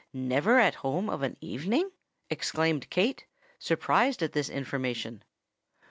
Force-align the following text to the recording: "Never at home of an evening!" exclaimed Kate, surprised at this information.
"Never 0.13 0.57
at 0.59 0.73
home 0.81 1.11
of 1.11 1.21
an 1.21 1.37
evening!" 1.41 1.91
exclaimed 2.31 2.89
Kate, 2.89 3.27
surprised 3.59 4.23
at 4.23 4.31
this 4.33 4.49
information. 4.49 5.23